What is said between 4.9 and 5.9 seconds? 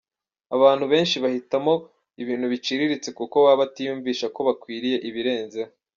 ibirenzeho.